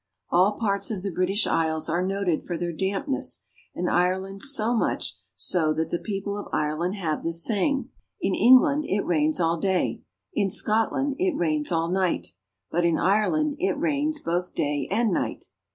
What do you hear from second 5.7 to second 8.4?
that the people of Ireland have this saying," In